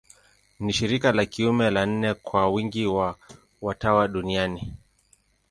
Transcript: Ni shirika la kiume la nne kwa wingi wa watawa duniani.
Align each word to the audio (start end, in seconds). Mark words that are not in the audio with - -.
Ni 0.59 0.73
shirika 0.73 1.11
la 1.13 1.25
kiume 1.25 1.69
la 1.71 1.85
nne 1.85 2.13
kwa 2.13 2.49
wingi 2.49 2.85
wa 2.87 3.17
watawa 3.61 4.07
duniani. 4.07 4.73